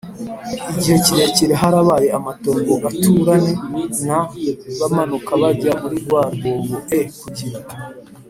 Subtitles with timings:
[0.71, 3.53] igihe kirekire harabaye amatongo uturane
[4.07, 7.57] n abamanuka bajya muri rwa rwobo e kugira